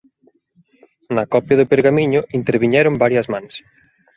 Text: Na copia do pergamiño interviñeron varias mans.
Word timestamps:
Na 1.15 1.23
copia 1.33 1.59
do 1.59 1.69
pergamiño 1.71 2.21
interviñeron 2.39 2.99
varias 3.03 3.27
mans. 3.33 3.53